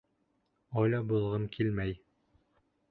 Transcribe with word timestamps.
«Оля 0.83 1.03
булғым 1.11 1.47
килмәй».. 1.59 1.97